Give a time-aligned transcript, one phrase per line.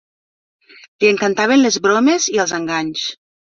[1.03, 3.07] Li encantaven les bromes i els enganys.